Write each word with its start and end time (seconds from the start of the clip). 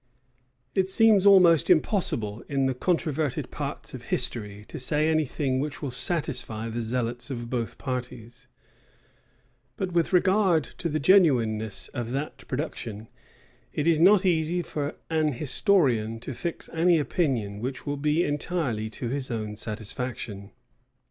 It 0.73 0.89
seems 0.89 1.27
almost 1.27 1.69
impossible, 1.69 2.43
in 2.49 2.65
the 2.65 2.73
controverted 2.73 3.51
parts 3.51 3.93
of 3.93 4.05
history, 4.05 4.65
to 4.67 4.79
say 4.79 5.07
any 5.07 5.25
thing 5.25 5.59
which 5.59 5.83
will 5.83 5.91
satisfy 5.91 6.69
the 6.69 6.81
zealots 6.81 7.29
of 7.29 7.51
both 7.51 7.77
parties: 7.77 8.47
but 9.77 9.91
with 9.91 10.11
regard 10.11 10.63
to 10.79 10.89
the 10.89 10.99
genuineness 10.99 11.87
of 11.89 12.09
that 12.13 12.47
production, 12.47 13.09
it 13.71 13.85
is 13.87 13.99
not 13.99 14.25
easy 14.25 14.63
for 14.63 14.95
an 15.11 15.33
historian 15.33 16.19
to 16.21 16.33
fix 16.33 16.67
any 16.73 16.97
opinion 16.97 17.59
which 17.59 17.85
will 17.85 17.95
be 17.97 18.23
entirely 18.23 18.89
to 18.89 19.09
his 19.09 19.29
own 19.29 19.55
satisfaction. 19.55 20.49